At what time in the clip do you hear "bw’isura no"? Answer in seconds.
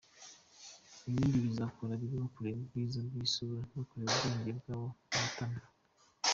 3.07-3.81